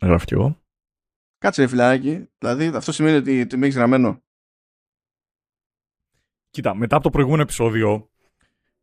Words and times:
Γραφτιό. 0.00 0.62
Κάτσε 1.38 1.62
ρε 1.62 1.68
φιλαράκι. 1.68 2.28
Δηλαδή 2.38 2.66
αυτό 2.66 2.92
σημαίνει 2.92 3.16
ότι 3.16 3.46
το 3.46 3.58
με 3.58 3.66
έχει 3.66 3.76
γραμμένο. 3.76 4.22
Κοίτα, 6.50 6.74
μετά 6.74 6.94
από 6.94 7.04
το 7.04 7.10
προηγούμενο 7.10 7.42
επεισόδιο, 7.42 8.10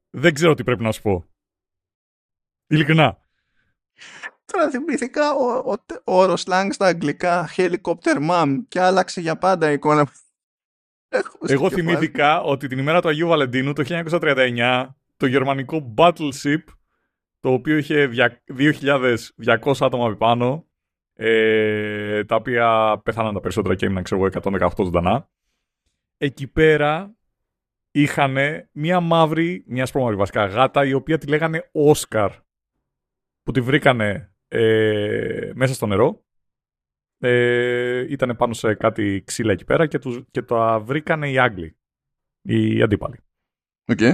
δεν 0.10 0.34
ξέρω 0.34 0.54
τι 0.54 0.64
πρέπει 0.64 0.84
να 0.84 0.92
σου 0.92 1.02
πω. 1.02 1.26
Ειλικρινά. 2.68 3.18
Τώρα 4.46 4.70
θυμήθηκα 4.70 5.34
ο, 5.34 5.72
ο, 5.72 5.76
ο 6.04 6.16
όρο 6.16 6.34
slang 6.34 6.68
στα 6.72 6.86
αγγλικά 6.86 7.50
helicopter 7.56 8.30
mom 8.30 8.58
και 8.68 8.80
άλλαξε 8.80 9.22
για 9.22 9.38
πάντα 9.38 9.70
η 9.70 9.74
εικόνα. 9.74 10.12
Εγώ 11.48 11.70
θυμήθηκα 11.70 12.42
ότι 12.42 12.68
την 12.68 12.78
ημέρα 12.78 13.02
του 13.02 13.08
Αγίου 13.08 13.28
Βαλεντίνου 13.28 13.74
το 13.74 13.84
1939 13.88 14.88
το 15.18 15.26
γερμανικό 15.26 15.94
Battleship 15.98 16.64
το 17.40 17.52
οποίο 17.52 17.78
είχε 17.78 18.10
2.200 18.58 19.76
άτομα 19.80 20.06
από 20.06 20.16
πάνω 20.16 20.71
ε, 21.24 22.24
τα 22.24 22.36
οποία 22.36 22.98
πέθαναν 23.04 23.34
τα 23.34 23.40
περισσότερα 23.40 23.76
και 23.76 23.86
έμειναν 23.86 24.04
ξέρω 24.04 24.26
εγώ 24.26 24.58
118 24.68 24.70
ζωντανά 24.78 25.30
εκεί 26.18 26.48
πέρα 26.48 27.16
είχαν 27.92 28.38
μια 28.72 29.00
μαύρη, 29.00 29.64
μια 29.68 29.86
σπρώμαυρη 29.86 30.16
βασικά 30.16 30.46
γάτα 30.46 30.86
η 30.86 30.94
οποία 30.94 31.18
τη 31.18 31.28
λέγανε 31.28 31.70
Όσκαρ 31.72 32.32
που 33.44 33.52
τη 33.52 33.62
βρήκανε 33.62 34.34
ε, 34.48 35.52
μέσα 35.54 35.74
στο 35.74 35.86
νερό 35.86 36.24
ε, 37.20 38.06
ήταν 38.10 38.36
πάνω 38.36 38.54
σε 38.54 38.74
κάτι 38.74 39.24
ξύλα 39.26 39.52
εκεί 39.52 39.66
πέρα 39.66 39.88
και, 39.88 40.00
τους, 40.00 40.24
και 40.32 40.42
το 40.42 40.84
βρήκανε 40.84 41.30
οι 41.30 41.38
Άγγλοι, 41.38 41.78
οι 42.42 42.82
αντίπαλοι. 42.82 43.18
Okay. 43.86 44.14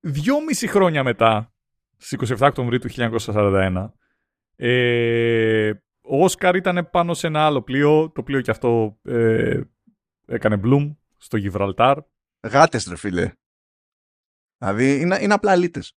Δυόμιση 0.00 0.66
χρόνια 0.66 1.02
μετά, 1.02 1.54
στις 1.96 2.36
27 2.38 2.46
Οκτωβρίου 2.48 2.78
του 2.78 2.88
1941, 2.90 3.90
ε, 4.56 5.72
ο 6.08 6.24
Όσκαρ 6.24 6.56
ήταν 6.56 6.88
πάνω 6.90 7.14
σε 7.14 7.26
ένα 7.26 7.46
άλλο 7.46 7.62
πλοίο, 7.62 8.10
το 8.10 8.22
πλοίο 8.22 8.40
και 8.40 8.50
αυτό 8.50 8.98
ε, 9.02 9.60
έκανε 10.26 10.56
μπλουμ 10.56 10.94
στο 11.16 11.36
Γιβραλτάρ. 11.36 11.98
Γάτες 12.48 12.86
ρε 12.86 12.96
φίλε. 12.96 13.32
Δηλαδή 14.58 15.00
είναι, 15.00 15.18
είναι 15.20 15.34
απλά 15.34 15.50
αλήτες. 15.50 15.96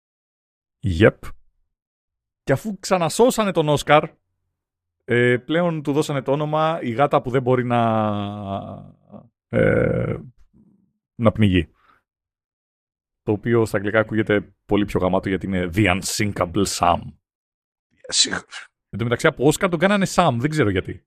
Yep. 0.99 1.17
Και 2.43 2.51
αφού 2.51 2.79
ξανασώσανε 2.79 3.51
τον 3.51 3.69
Όσκαρ, 3.69 4.09
ε, 5.03 5.37
πλέον 5.37 5.83
του 5.83 5.91
δώσανε 5.91 6.21
το 6.21 6.31
όνομα 6.31 6.79
η 6.81 6.89
γάτα 6.89 7.21
που 7.21 7.29
δεν 7.29 7.41
μπορεί 7.41 7.65
να, 7.65 7.81
ε, 9.47 10.17
να 11.15 11.31
πνιγεί. 11.31 11.69
Το 13.21 13.31
οποίο 13.31 13.65
στα 13.65 13.77
αγγλικά 13.77 13.99
ακούγεται 13.99 14.55
πολύ 14.65 14.85
πιο 14.85 14.99
γαμάτο 14.99 15.29
γιατί 15.29 15.45
είναι 15.45 15.69
The 15.73 16.01
Unsinkable 16.01 16.65
Sam. 16.65 16.99
Εν 18.89 18.99
τω 18.99 19.03
μεταξύ 19.03 19.27
από 19.27 19.45
Όσκαρ 19.45 19.69
τον 19.69 19.79
κάνανε 19.79 20.05
Sam, 20.09 20.35
δεν 20.37 20.49
ξέρω 20.49 20.69
γιατί. 20.69 21.03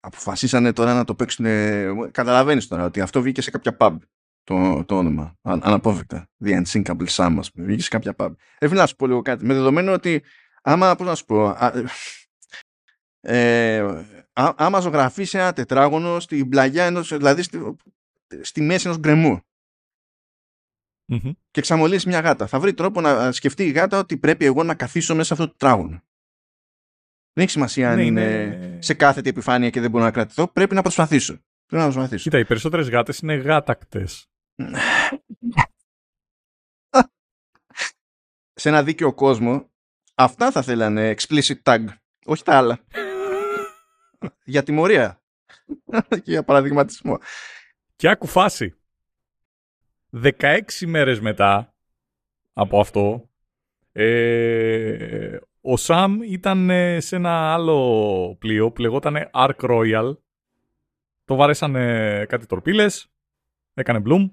Αποφασίσανε 0.00 0.72
τώρα 0.72 0.94
να 0.94 1.04
το 1.04 1.14
παίξουν. 1.14 1.46
Καταλαβαίνεις 2.10 2.68
τώρα 2.68 2.84
ότι 2.84 3.00
αυτό 3.00 3.22
βγήκε 3.22 3.42
σε 3.42 3.50
κάποια 3.50 3.76
pub 3.80 3.96
το, 4.42 4.84
το 4.84 4.96
όνομα. 4.96 5.38
αναπόφευκτα. 5.42 6.28
The 6.44 6.62
Unsinkable 6.62 7.06
Sam, 7.06 7.36
ας 7.38 7.52
πούμε. 7.52 7.66
Βγήκε 7.66 7.82
σε 7.82 7.88
κάποια 7.88 8.14
pub. 8.16 8.34
Εύχομαι 8.58 8.80
να 8.80 8.86
σου 8.86 8.96
πω 8.96 9.06
λίγο 9.06 9.22
κάτι. 9.22 9.44
Με 9.44 9.54
δεδομένο 9.54 9.92
ότι 9.92 10.22
άμα, 10.62 10.96
πώς 10.96 11.06
να 11.06 11.14
σου 11.14 11.24
πω, 11.24 11.56
ε, 13.20 14.04
άμα 14.32 14.80
ζωγραφίσει 14.80 15.38
ένα 15.38 15.52
τετράγωνο 15.52 16.20
στην 16.20 16.48
πλαγιά 16.48 16.84
ενός, 16.84 17.16
δηλαδή 17.16 17.42
στη, 17.42 17.76
στη 18.40 18.60
μέση 18.60 18.86
ενός 18.86 18.98
γκρεμού 18.98 19.40
και 21.50 21.60
εξαμολύσει 21.60 22.08
μια 22.08 22.20
γάτα. 22.20 22.46
Θα 22.46 22.60
βρει 22.60 22.74
τρόπο 22.74 23.00
να 23.00 23.32
σκεφτεί 23.32 23.64
η 23.64 23.70
γάτα 23.70 23.98
ότι 23.98 24.16
πρέπει 24.16 24.44
εγώ 24.44 24.62
να 24.62 24.74
καθίσω 24.74 25.14
μέσα 25.14 25.26
σε 25.26 25.32
αυτό 25.32 25.46
το 25.46 25.52
τετράγωνο. 25.52 26.02
Δεν 27.32 27.44
έχει 27.44 27.50
σημασία 27.50 27.90
αν 27.90 27.96
ναι, 27.96 28.04
είναι 28.04 28.78
σε 28.80 28.94
κάθετη 28.94 29.28
επιφάνεια 29.28 29.70
και 29.70 29.80
δεν 29.80 29.90
μπορώ 29.90 30.04
να 30.04 30.10
κρατηθώ. 30.10 30.48
Πρέπει 30.48 30.74
να 30.74 30.82
προσπαθήσω. 30.82 31.32
Πρέπει 31.66 31.84
να 31.84 31.90
προσπαθήσω. 31.90 32.22
Κοίτα, 32.22 32.38
οι 32.38 32.44
περισσότερες 32.44 32.88
γάτες 32.88 33.18
είναι 33.18 33.34
γάτακτες. 33.34 34.26
σε 38.54 38.68
ένα 38.68 38.82
δίκαιο 38.82 39.14
κόσμο 39.14 39.70
αυτά 40.14 40.50
θα 40.50 40.62
θέλανε 40.62 41.14
explicit 41.18 41.62
tag. 41.62 41.84
Όχι 42.24 42.42
τα 42.42 42.56
άλλα 42.56 42.80
για 44.44 44.62
τιμωρία 44.62 45.22
και 46.08 46.22
για 46.24 46.44
παραδειγματισμό. 46.44 47.18
Και 47.96 48.08
άκου 48.08 48.26
φάση. 48.26 48.76
16 50.22 50.60
μέρες 50.86 51.20
μετά 51.20 51.74
από 52.52 52.80
αυτό, 52.80 53.30
ε, 53.92 54.61
ο 55.72 55.76
Σαμ 55.76 56.22
ήταν 56.22 56.70
ε, 56.70 57.00
σε 57.00 57.16
ένα 57.16 57.52
άλλο 57.52 58.36
πλοίο 58.38 58.72
που 58.72 58.80
λεγόταν 58.80 59.30
Ark 59.32 59.56
Royal. 59.56 60.16
Το 61.24 61.34
βαρέσανε 61.34 62.26
κάτι 62.28 62.46
τορπίλες, 62.46 63.12
έκανε 63.74 64.00
μπλουμ. 64.00 64.30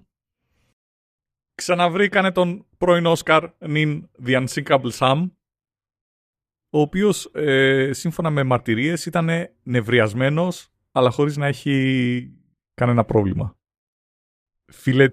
Ξαναβρήκανε 1.55 2.31
τον 2.31 2.67
πρώην 2.77 3.05
Όσκαρ 3.05 3.49
νυν 3.59 4.09
The 4.25 4.47
Unsinkable 4.47 4.91
Sam 4.91 5.29
ο 6.69 6.79
οποίος 6.79 7.31
ε, 7.33 7.93
σύμφωνα 7.93 8.29
με 8.29 8.43
μαρτυρίες 8.43 9.05
ήταν 9.05 9.29
νευριασμένος 9.63 10.73
αλλά 10.91 11.09
χωρίς 11.09 11.37
να 11.37 11.47
έχει 11.47 12.37
κανένα 12.73 13.05
πρόβλημα. 13.05 13.57
Φίλε... 14.71 15.09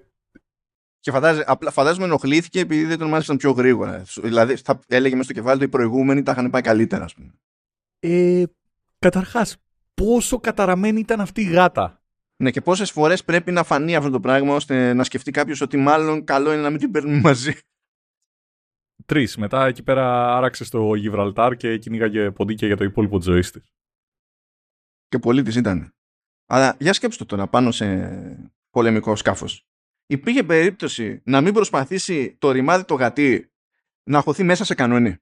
Και 1.07 1.13
φαντάζε, 1.13 1.43
απλά, 1.47 1.71
φαντάζομαι 1.71 2.05
ενοχλήθηκε 2.05 2.59
επειδή 2.59 2.85
δεν 2.85 2.97
τον 2.97 3.09
μάθησαν 3.09 3.37
πιο 3.37 3.51
γρήγορα. 3.51 4.03
Δηλαδή 4.15 4.55
θα 4.55 4.79
έλεγε 4.87 5.15
μέσα 5.15 5.23
στο 5.29 5.33
κεφάλι 5.33 5.59
του 5.59 5.65
οι 5.65 5.69
προηγούμενοι 5.69 6.23
τα 6.23 6.31
είχαν 6.31 6.49
πάει 6.49 6.61
καλύτερα 6.61 7.03
ας 7.03 7.13
πούμε. 7.13 7.33
Ε, 7.99 8.43
καταρχάς, 8.99 9.57
πόσο 9.93 10.39
καταραμένη 10.39 10.99
ήταν 10.99 11.21
αυτή 11.21 11.41
η 11.41 11.43
γάτα. 11.43 12.01
Ναι, 12.37 12.51
και 12.51 12.61
πόσες 12.61 12.91
φορές 12.91 13.23
πρέπει 13.23 13.51
να 13.51 13.63
φανεί 13.63 13.95
αυτό 13.95 14.09
το 14.09 14.19
πράγμα 14.19 14.55
ώστε 14.55 14.93
να 14.93 15.03
σκεφτεί 15.03 15.31
κάποιος 15.31 15.61
ότι 15.61 15.77
μάλλον 15.77 16.23
καλό 16.23 16.53
είναι 16.53 16.61
να 16.61 16.69
μην 16.69 16.79
την 16.79 16.91
παίρνουμε 16.91 17.19
μαζί. 17.19 17.53
Τρεις. 19.05 19.37
Μετά 19.37 19.65
εκεί 19.65 19.83
πέρα 19.83 20.35
άραξε 20.37 20.63
στο 20.63 20.95
Γιβραλτάρ 20.95 21.55
και 21.55 21.77
κυνήγαγε 21.77 22.31
ποντίκια 22.31 22.67
για 22.67 22.77
το 22.77 22.83
υπόλοιπο 22.83 23.17
της 23.17 23.27
ζωής 23.27 23.51
της. 23.51 23.73
Και 25.07 25.19
πολίτη 25.19 25.57
ήταν. 25.57 25.93
Αλλά 26.45 26.75
για 26.79 26.93
σκέψτε 26.93 27.23
το 27.23 27.35
τώρα 27.35 27.47
πάνω 27.47 27.71
σε 27.71 28.57
πολεμικό 28.69 29.15
σκάφος. 29.15 29.66
Υπήρχε 30.07 30.43
περίπτωση 30.43 31.21
να 31.23 31.41
μην 31.41 31.53
προσπαθήσει 31.53 32.35
το 32.39 32.51
ρημάδι 32.51 32.83
το 32.83 32.93
γατί 32.93 33.51
να 34.03 34.21
χωθεί 34.21 34.43
μέσα 34.43 34.63
σε 34.63 34.75
κανόνι. 34.75 35.17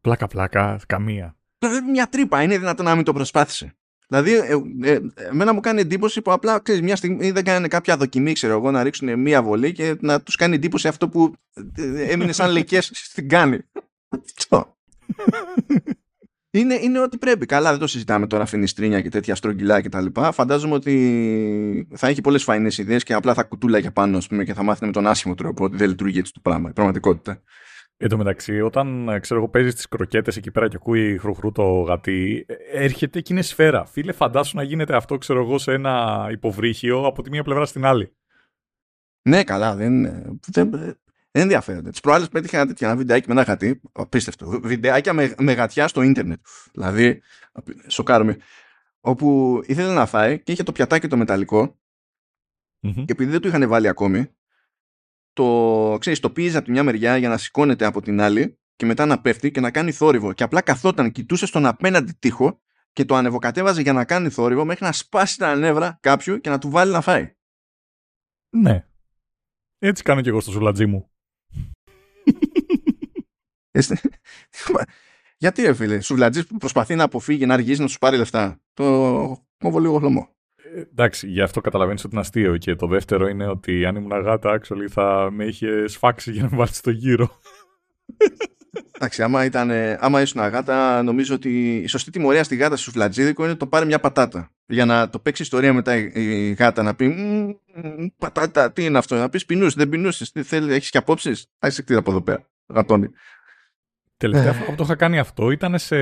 Πλάκα, 0.00 0.26
πλάκα, 0.26 0.80
καμία. 0.86 1.36
Δηλαδή 1.58 1.90
μια 1.90 2.08
τρύπα 2.08 2.42
είναι 2.42 2.58
δυνατόν 2.58 2.84
να 2.84 2.94
μην 2.94 3.04
το 3.04 3.12
προσπάθησε. 3.12 3.74
Δηλαδή, 4.08 4.32
ε, 4.32 4.56
ε, 4.92 5.00
εμένα 5.16 5.52
μου 5.52 5.60
κάνει 5.60 5.80
εντύπωση 5.80 6.22
που 6.22 6.32
απλά 6.32 6.60
ξέρεις, 6.60 6.82
μια 6.82 6.96
στιγμή 6.96 7.30
δεν 7.30 7.44
κάνανε 7.44 7.68
κάποια 7.68 7.96
δοκιμή, 7.96 8.32
ξέρω 8.32 8.52
εγώ, 8.52 8.70
να 8.70 8.82
ρίξουν 8.82 9.20
μία 9.20 9.42
βολή 9.42 9.72
και 9.72 9.96
να 10.00 10.22
τους 10.22 10.36
κάνει 10.36 10.54
εντύπωση 10.54 10.88
αυτό 10.88 11.08
που 11.08 11.34
ε, 11.76 12.12
έμεινε 12.12 12.32
σαν 12.32 12.50
λεκέ 12.50 12.80
στην 12.80 13.28
κάνη. 13.28 13.58
είναι, 16.50 16.74
είναι 16.74 17.00
ό,τι 17.00 17.18
πρέπει. 17.18 17.46
Καλά, 17.46 17.70
δεν 17.70 17.78
το 17.78 17.86
συζητάμε 17.86 18.26
τώρα 18.26 18.46
φινιστρίνια 18.46 19.00
και 19.00 19.08
τέτοια 19.08 19.34
στρογγυλά 19.34 19.80
κτλ. 19.82 20.06
Φαντάζομαι 20.32 20.74
ότι 20.74 21.86
θα 21.94 22.08
έχει 22.08 22.20
πολλές 22.20 22.42
φαϊνές 22.42 22.78
ιδέες 22.78 23.02
και 23.02 23.14
απλά 23.14 23.34
θα 23.34 23.42
κουτούλαγε 23.42 23.90
πάνω 23.90 24.18
πούμε, 24.28 24.44
και 24.44 24.54
θα 24.54 24.62
μάθει 24.62 24.86
με 24.86 24.92
τον 24.92 25.06
άσχημο 25.06 25.34
τρόπο 25.34 25.64
ότι 25.64 25.76
δεν 25.76 25.88
λειτουργεί 25.88 26.18
έτσι 26.18 26.32
το 26.32 26.40
πράγμα. 26.42 26.68
Η 26.68 26.72
πραγματικότητα. 26.72 27.42
Εν 28.02 28.08
τω 28.08 28.16
μεταξύ, 28.16 28.60
όταν 28.60 29.08
ε, 29.08 29.18
ξέρω 29.18 29.40
εγώ 29.40 29.48
παίζεις 29.48 29.74
τις 29.74 29.88
κροκέτες 29.88 30.36
εκεί 30.36 30.50
πέρα 30.50 30.68
και 30.68 30.76
ακούει 30.76 31.18
χροχρού 31.18 31.52
το 31.52 31.80
γατί, 31.80 32.44
ε, 32.48 32.54
έρχεται 32.84 33.20
και 33.20 33.32
είναι 33.32 33.42
σφαίρα. 33.42 33.84
Φίλε, 33.84 34.12
φαντάσου 34.12 34.56
να 34.56 34.62
γίνεται 34.62 34.96
αυτό, 34.96 35.18
ξέρω 35.18 35.40
εγώ, 35.40 35.58
σε 35.58 35.72
ένα 35.72 36.26
υποβρύχιο 36.30 37.06
από 37.06 37.22
τη 37.22 37.30
μία 37.30 37.42
πλευρά 37.42 37.64
στην 37.64 37.84
άλλη. 37.84 38.16
Ναι, 39.22 39.44
καλά, 39.44 39.74
δεν, 39.74 40.02
δεν, 40.46 40.70
δεν 41.30 41.42
ενδιαφέρονται. 41.42 41.90
Τις 41.90 42.00
προάλλες 42.00 42.28
πέτυχα 42.28 42.56
ένα 42.56 42.66
τέτοιο 42.66 42.86
ένα 42.86 42.96
βιντεάκι 42.96 43.26
με 43.28 43.32
ένα 43.32 43.42
γατί. 43.42 43.80
Απίστευτο. 43.92 44.60
Βιντεάκια 44.62 45.12
με, 45.12 45.34
με 45.38 45.52
γατιά 45.52 45.88
στο 45.88 46.02
ίντερνετ. 46.02 46.46
Δηλαδή, 46.72 47.22
σοκάρομαι. 47.86 48.36
Όπου 49.00 49.60
ήθελε 49.66 49.92
να 49.92 50.06
φάει 50.06 50.42
και 50.42 50.52
είχε 50.52 50.62
το 50.62 50.72
πιατάκι 50.72 51.08
το 51.08 51.16
μεταλλικο 51.16 51.78
Και 52.80 53.12
επειδή 53.12 53.30
δεν 53.30 53.40
του 53.40 53.48
είχαν 53.48 53.68
βάλει 53.68 53.88
ακόμη, 53.88 54.34
το, 55.32 55.96
ξέρεις, 56.00 56.20
το 56.20 56.30
πίεζε 56.30 56.56
από 56.56 56.66
τη 56.66 56.72
μια 56.72 56.82
μεριά 56.82 57.16
για 57.16 57.28
να 57.28 57.36
σηκώνεται 57.36 57.84
από 57.84 58.02
την 58.02 58.20
άλλη 58.20 58.58
και 58.76 58.86
μετά 58.86 59.06
να 59.06 59.20
πέφτει 59.20 59.50
και 59.50 59.60
να 59.60 59.70
κάνει 59.70 59.92
θόρυβο. 59.92 60.32
Και 60.32 60.42
απλά 60.42 60.60
καθόταν, 60.60 61.12
κοιτούσε 61.12 61.46
στον 61.46 61.66
απέναντι 61.66 62.12
τοίχο 62.18 62.60
και 62.92 63.04
το 63.04 63.14
ανεβοκατέβαζε 63.14 63.82
για 63.82 63.92
να 63.92 64.04
κάνει 64.04 64.28
θόρυβο 64.28 64.64
μέχρι 64.64 64.84
να 64.84 64.92
σπάσει 64.92 65.38
τα 65.38 65.54
νεύρα 65.54 65.98
κάποιου 66.00 66.40
και 66.40 66.50
να 66.50 66.58
του 66.58 66.70
βάλει 66.70 66.92
να 66.92 67.00
φάει. 67.00 67.34
Ναι. 68.50 68.86
Έτσι 69.78 70.02
κάνω 70.02 70.20
και 70.20 70.28
εγώ 70.28 70.40
στο 70.40 70.50
σουλατζί 70.50 70.86
μου. 70.86 71.09
Γιατί 75.36 75.62
ρε 75.62 75.74
φίλε, 75.74 76.00
σουβλατζής 76.00 76.46
που 76.46 76.56
προσπαθεί 76.56 76.94
να 76.94 77.04
αποφύγει 77.04 77.46
να 77.46 77.54
αργήσει 77.54 77.80
να 77.80 77.86
σου 77.86 77.98
πάρει 77.98 78.16
λεφτά. 78.16 78.60
Το 78.74 78.84
κόβω 79.58 79.78
λίγο 79.78 79.98
χλωμό 79.98 80.28
εντάξει, 80.76 81.28
γι' 81.28 81.40
αυτό 81.40 81.60
καταλαβαίνεις 81.60 82.04
ότι 82.04 82.12
είναι 82.12 82.20
αστείο. 82.20 82.56
Και 82.56 82.74
το 82.74 82.86
δεύτερο 82.86 83.28
είναι 83.28 83.46
ότι 83.46 83.84
αν 83.84 83.96
ήμουν 83.96 84.20
γάτα, 84.20 84.60
actually 84.60 84.88
θα 84.90 85.28
με 85.32 85.44
είχες 85.44 85.92
σφάξει 85.92 86.32
για 86.32 86.42
να 86.42 86.48
με 86.50 86.56
βάλεις 86.56 86.76
στο 86.76 86.90
γύρο. 86.90 87.40
Εντάξει, 88.92 89.22
άμα, 89.22 89.44
ήταν, 89.44 89.70
άμα 89.98 90.20
ήσουν 90.20 90.40
αγάτα, 90.40 91.02
νομίζω 91.02 91.34
ότι 91.34 91.76
η 91.76 91.86
σωστή 91.86 92.10
τιμωρία 92.10 92.44
στη 92.44 92.56
γάτα 92.56 92.76
σου 92.76 92.90
φλατζίδικο 92.90 93.44
είναι 93.44 93.54
το 93.54 93.66
πάρει 93.66 93.86
μια 93.86 94.00
πατάτα. 94.00 94.50
Για 94.66 94.84
να 94.84 95.08
το 95.08 95.18
παίξεις 95.18 95.44
ιστορία 95.44 95.72
μετά 95.72 95.96
η 95.96 96.52
γάτα 96.52 96.82
να 96.82 96.94
πει 96.94 97.14
Πατάτα, 98.18 98.72
τι 98.72 98.84
είναι 98.84 98.98
αυτό, 98.98 99.16
να 99.16 99.28
πεις 99.28 99.46
πεινούσες, 99.46 99.74
δεν 99.74 99.88
πεινούσες, 99.88 100.32
τι 100.32 100.42
θέλεις, 100.42 100.74
έχεις 100.74 100.90
και 100.90 100.98
απόψεις. 100.98 101.46
Άρχισε 101.58 101.82
κτίρα 101.82 101.98
από 101.98 102.10
εδώ 102.10 102.22
πέρα. 102.22 102.48
Γατώνει. 102.66 103.10
Τελευταία 104.20 104.52
φορά 104.52 104.70
που 104.70 104.76
το 104.76 104.82
είχα 104.82 104.94
κάνει 104.94 105.18
αυτό 105.18 105.50
ήταν 105.50 105.78
σε 105.78 105.96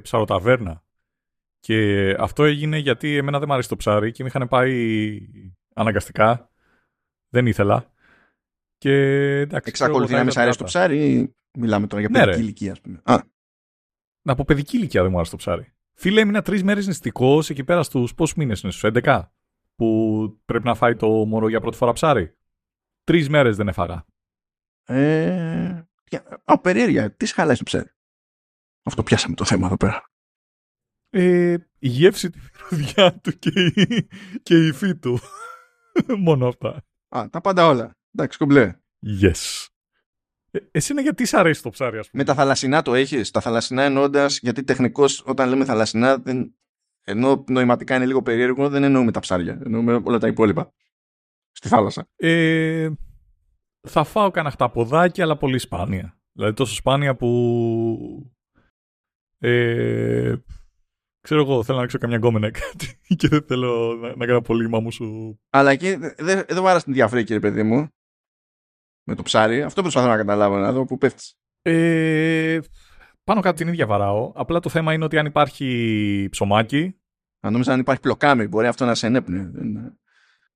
ψαροταβέρνα. 0.00 0.84
Και 1.60 2.10
αυτό 2.18 2.44
έγινε 2.44 2.78
γιατί 2.78 3.16
εμένα 3.16 3.38
δεν 3.38 3.46
μου 3.48 3.52
αρέσει 3.54 3.68
το 3.68 3.76
ψάρι 3.76 4.12
και 4.12 4.22
με 4.22 4.28
είχαν 4.28 4.48
πάει 4.48 5.18
αναγκαστικά. 5.74 6.50
Δεν 7.28 7.46
ήθελα. 7.46 7.92
Και 8.78 8.92
εντάξει. 9.38 9.68
Εξακολουθεί 9.68 10.12
να 10.12 10.24
μην 10.24 10.38
αρέσει 10.38 10.58
το 10.58 10.64
ψάρι 10.64 11.12
ή 11.12 11.34
μιλάμε 11.58 11.86
τώρα 11.86 12.00
για 12.00 12.10
ναι, 12.12 12.24
παιδική 12.24 12.42
ηλικία, 12.42 12.72
ας 12.72 12.80
πούμε. 12.80 13.00
Α. 13.04 13.18
Από 14.22 14.44
παιδική 14.44 14.76
ηλικία 14.76 15.02
δεν 15.02 15.10
μου 15.10 15.16
άρεσε 15.16 15.30
το 15.30 15.36
ψάρι. 15.36 15.72
Φίλε, 15.94 16.20
έμεινα 16.20 16.42
τρεις 16.42 16.62
μέρες 16.62 16.86
νηστικός 16.86 17.50
εκεί 17.50 17.64
πέρα 17.64 17.82
στους 17.82 18.14
πόσους 18.14 18.36
μήνες 18.36 18.60
είναι, 18.60 18.72
στους 18.72 18.90
11 18.94 19.22
που 19.74 20.40
πρέπει 20.44 20.64
να 20.64 20.74
φάει 20.74 20.96
το 20.96 21.08
μωρό 21.08 21.48
για 21.48 21.60
πρώτη 21.60 21.76
φορά 21.76 21.92
ψάρι. 21.92 22.36
Τρεις 23.04 23.28
μέρες 23.28 23.56
δεν 23.56 23.68
έφαγα. 23.68 24.04
Ε, 24.84 25.89
Α, 26.44 26.60
περίεργα. 26.60 27.14
Τι 27.14 27.26
σε 27.26 27.34
χαλάει 27.34 27.56
το 27.56 27.62
ψάρι. 27.62 27.90
Αυτό 28.82 29.02
πιάσαμε 29.02 29.34
το 29.34 29.44
θέμα 29.44 29.66
εδώ 29.66 29.76
πέρα. 29.76 30.10
Ε, 31.10 31.56
η 31.78 31.88
γεύση, 31.88 32.30
τη 32.30 32.38
μυρωδιά 32.70 33.20
του 33.20 33.38
και 33.38 33.50
η, 33.74 34.08
και 34.42 34.64
η 34.64 34.66
υφή 34.66 34.96
του. 34.96 35.18
Μόνο 36.26 36.48
αυτά. 36.48 36.84
Α, 37.08 37.28
τα 37.30 37.40
πάντα 37.40 37.66
όλα. 37.66 37.96
Εντάξει, 38.14 38.38
κομπλέ. 38.38 38.80
Yes. 39.22 39.66
Ε, 40.50 40.58
εσύ 40.70 40.92
είναι 40.92 41.02
γιατί 41.02 41.24
σ' 41.24 41.34
αρέσει 41.34 41.62
το 41.62 41.70
ψάρι, 41.70 41.98
ας 41.98 42.10
πούμε; 42.10 42.22
Με 42.22 42.28
τα 42.28 42.34
θαλασσινά 42.34 42.82
το 42.82 42.94
έχεις; 42.94 43.30
Τα 43.30 43.40
θαλασσινά 43.40 43.82
εννοώντα, 43.82 44.26
γιατί 44.26 44.64
τεχνικώ 44.64 45.04
όταν 45.24 45.48
λέμε 45.48 45.64
θαλασσινά, 45.64 46.18
δεν... 46.18 46.54
ενώ 47.04 47.44
νοηματικά 47.48 47.96
είναι 47.96 48.06
λίγο 48.06 48.22
περίεργο, 48.22 48.68
δεν 48.68 48.82
εννοούμε 48.82 49.12
τα 49.12 49.20
ψάρια. 49.20 49.60
Εννοούμε 49.64 50.00
όλα 50.04 50.18
τα 50.18 50.26
υπόλοιπα. 50.26 50.72
Στη 51.52 51.68
θάλασσα. 51.68 52.08
Ε, 52.16 52.90
θα 53.88 54.04
φάω 54.04 54.30
κανένα 54.30 54.54
χταποδάκι, 54.54 55.22
αλλά 55.22 55.36
πολύ 55.36 55.58
σπάνια. 55.58 56.20
Δηλαδή 56.32 56.54
τόσο 56.54 56.74
σπάνια 56.74 57.16
που... 57.16 58.32
Ε, 59.38 60.34
ξέρω 61.20 61.40
εγώ, 61.40 61.62
θέλω 61.62 61.76
να 61.76 61.82
ρίξω 61.82 61.98
καμιά 61.98 62.16
γκόμενα 62.16 62.50
κάτι 62.50 63.00
και 63.18 63.28
δεν 63.28 63.42
θέλω 63.42 63.94
να, 63.94 64.16
να 64.16 64.26
κάνω 64.26 64.40
πολύ 64.40 64.68
μάμου 64.68 64.92
σου. 64.92 65.38
Αλλά 65.50 65.70
εκεί 65.70 65.94
δεν 65.94 66.14
δε, 66.18 66.42
δε 66.42 66.60
βάρα 66.60 66.82
την 66.82 66.92
διαφρίκη, 66.92 67.32
ρε 67.32 67.40
παιδί 67.40 67.62
μου. 67.62 67.88
Με 69.06 69.14
το 69.14 69.22
ψάρι. 69.22 69.62
Αυτό 69.62 69.82
προσπαθώ 69.82 70.08
να 70.08 70.16
καταλάβω, 70.16 70.58
να 70.58 70.72
δω 70.72 70.84
που 70.84 70.98
πέφτεις. 70.98 71.34
Ε, 71.62 72.58
πάνω 73.24 73.40
κάτω 73.40 73.56
την 73.56 73.68
ίδια 73.68 73.86
βαράω. 73.86 74.32
Απλά 74.34 74.60
το 74.60 74.68
θέμα 74.68 74.92
είναι 74.92 75.04
ότι 75.04 75.18
αν 75.18 75.26
υπάρχει 75.26 76.28
ψωμάκι. 76.30 76.94
Αν 77.42 77.52
νόμιζα 77.52 77.72
αν 77.72 77.80
υπάρχει 77.80 78.00
πλοκάμι, 78.00 78.46
μπορεί 78.46 78.66
αυτό 78.66 78.84
να 78.84 78.94
σε 78.94 79.06
ενέπνε. 79.06 79.50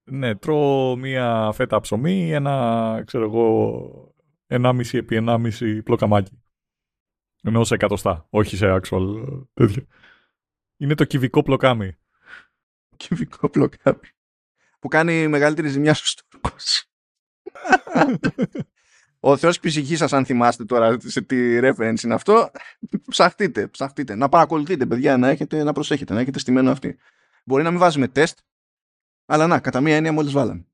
Ναι, 0.05 0.35
τρώω 0.35 0.97
μία 0.97 1.51
φέτα 1.55 1.81
ψωμί, 1.81 2.33
ένα, 2.33 3.03
ξέρω 3.06 3.25
εγώ, 3.25 4.15
1,5 4.47 4.99
επί 4.99 5.25
1,5 5.27 5.81
πλοκαμάκι. 5.85 6.43
Ενώ 7.43 7.65
σε 7.65 7.75
εκατοστά, 7.75 8.27
όχι 8.31 8.56
σε 8.56 8.81
actual 8.81 9.25
τέτοιο. 9.55 9.87
Είναι 10.77 10.95
το 10.95 11.05
κυβικό 11.05 11.43
πλοκάμι. 11.43 11.97
Κυβικό 12.97 13.49
πλοκάμι. 13.49 14.09
Που 14.79 14.89
κάνει 14.89 15.29
μεγαλύτερη 15.29 15.69
ζημιά 15.69 15.95
στους 15.95 16.15
Τούρκους. 16.15 16.85
Ο 19.27 19.37
Θεός 19.37 19.61
ψυχή 19.61 19.97
σας 19.97 20.12
αν 20.12 20.25
θυμάστε 20.25 20.65
τώρα 20.65 20.97
σε 21.01 21.23
τι 21.23 21.59
reference 21.62 22.03
είναι 22.05 22.15
αυτό, 22.15 22.51
ψαχτείτε, 23.09 23.67
ψαχτείτε. 23.67 24.15
Να 24.15 24.29
παρακολουθείτε 24.29 24.87
παιδιά, 24.87 25.17
να, 25.17 25.29
έχετε, 25.29 25.62
να 25.62 25.73
προσέχετε, 25.73 26.15
να 26.15 26.21
έχετε 26.21 26.39
στημένο 26.39 26.71
αυτή. 26.71 26.97
Μπορεί 27.45 27.62
να 27.62 27.71
μην 27.71 27.79
βάζουμε 27.79 28.09
τεστ, 28.09 28.39
αλλά 29.26 29.47
να, 29.47 29.61
κατά 29.61 29.81
μία 29.81 29.97
έννοια 29.97 30.12
μόλις 30.12 30.32
βάλαμε. 30.32 30.67